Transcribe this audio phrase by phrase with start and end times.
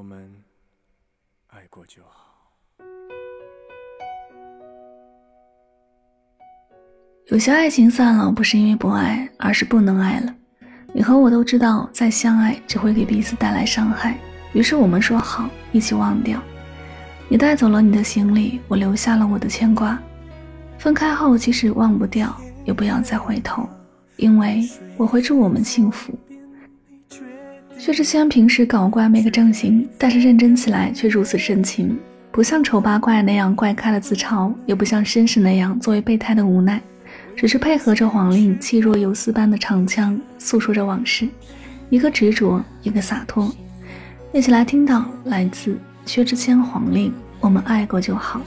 [0.00, 0.32] 我们
[1.48, 2.54] 爱过就好。
[7.26, 10.34] 有些爱情散了，不是因为不爱，而是不能爱了。
[10.94, 14.18] 你和我都知道，再相爱只会给彼此带来伤害。
[14.54, 16.40] 于是我们说好，一起忘掉。
[17.28, 20.00] 你带走了你的行李，我留下了我的牵挂。
[20.78, 23.68] 分开后，即使忘不掉，也不要再回头，
[24.16, 26.18] 因为我会祝我们幸福。
[27.80, 31.98] 薛之谦平时搞怪没个正形，但是认真起来却如此深情，
[32.30, 36.78] 不像丑八怪那样怪咖的自嘲，也不像绅士那样作为备胎的无奈，
[37.34, 41.26] 只是配合着黄令气若游丝般的长腔，诉说着往事，
[41.88, 43.50] 一个执着，一个洒脱。
[44.34, 45.74] 一起来听到来自
[46.04, 47.10] 薛之谦黄令，
[47.40, 48.42] 我们爱过就好。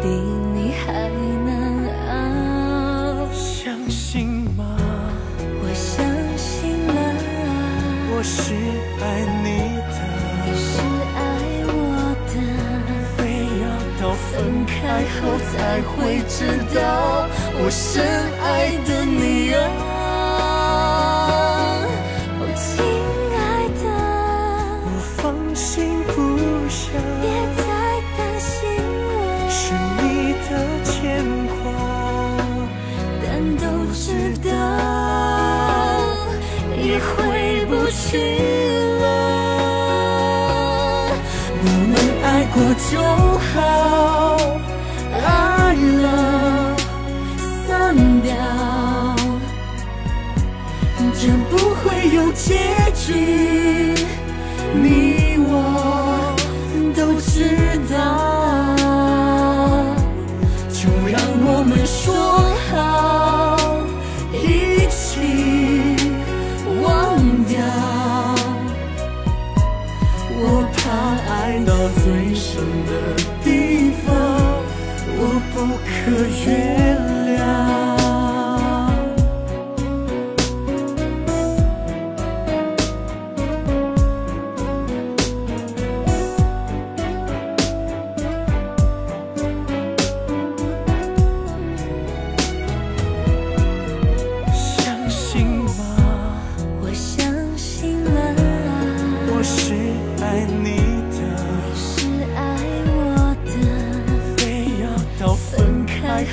[0.00, 0.47] 我
[8.28, 8.52] 是
[9.00, 9.04] 爱
[9.42, 9.46] 你
[9.88, 9.96] 的，
[10.44, 10.70] 你是
[11.16, 11.18] 爱
[11.64, 11.72] 我
[12.28, 12.32] 的，
[13.16, 13.18] 非
[13.62, 13.64] 要
[13.98, 14.28] 到分
[14.66, 14.76] 开
[15.16, 15.50] 后才
[15.88, 15.96] 会
[16.28, 16.36] 知
[16.74, 16.78] 道
[17.58, 18.04] 我深
[18.44, 18.46] 爱
[18.86, 19.16] 的你
[19.54, 19.56] 啊。
[38.10, 38.16] 去
[39.00, 39.04] 了，
[41.60, 41.92] 我们
[42.24, 42.56] 爱过
[42.88, 42.90] 就
[43.52, 43.56] 好，
[45.12, 45.16] 爱
[46.02, 46.06] 了
[47.66, 47.68] 散
[48.22, 48.32] 掉，
[51.20, 52.48] 这不会有结
[52.94, 53.06] 局，
[54.72, 55.52] 你我
[56.96, 57.28] 都知
[57.92, 57.96] 道，
[75.84, 76.10] 可
[76.46, 76.67] 愿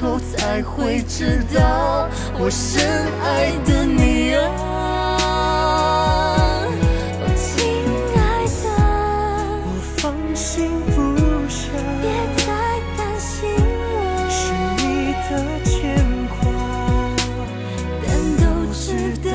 [0.00, 2.80] 后才会知道，我深
[3.22, 4.46] 爱的你啊，
[7.36, 7.44] 亲
[8.14, 8.66] 爱的，
[9.64, 9.66] 我
[9.96, 10.96] 放心不
[11.48, 11.70] 下，
[12.00, 12.06] 别
[12.36, 12.46] 再
[12.96, 13.98] 担心了，
[14.30, 14.38] 是
[14.78, 14.86] 你
[15.28, 15.30] 的
[15.64, 15.74] 牵
[16.28, 16.40] 挂，
[18.06, 18.08] 但
[18.38, 18.42] 都
[18.72, 18.86] 知
[19.28, 19.30] 道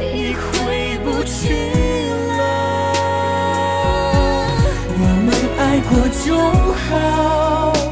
[0.00, 0.44] 已回
[1.04, 1.34] 不去
[2.38, 2.40] 了，
[4.96, 5.28] 我们
[5.58, 5.60] 爱
[5.90, 5.92] 过
[6.24, 6.26] 就
[6.88, 7.83] 好。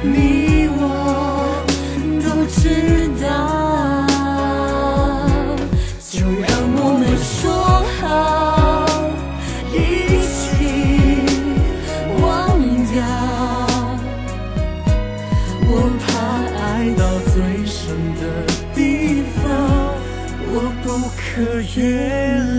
[0.00, 1.64] 你我
[2.22, 3.26] 都知道，
[6.08, 7.50] 就让我们说
[8.00, 8.06] 好，
[9.72, 9.76] 一
[10.22, 10.38] 起
[12.22, 12.24] 忘
[12.92, 12.96] 掉。
[15.66, 16.06] 我怕
[16.56, 16.62] 爱
[16.94, 17.76] 到最深
[18.20, 18.22] 的
[18.74, 18.78] 地
[19.42, 19.44] 方，
[20.52, 21.26] 我不可
[21.76, 21.78] 原
[22.46, 22.57] 谅。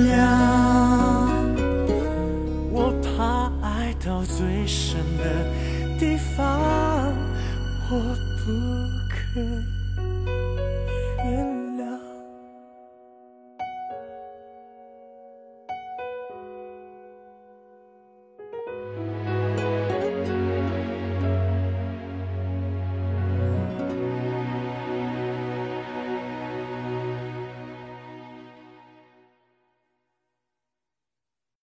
[7.92, 7.98] 我
[8.46, 9.79] 不可。